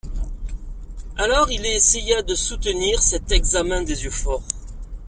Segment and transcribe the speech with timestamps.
[1.15, 4.41] Alors il essaya de soutenir cet examen des yeux forts.